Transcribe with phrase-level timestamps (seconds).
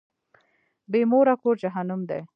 [0.91, 2.19] بی موره کور جهنم دی.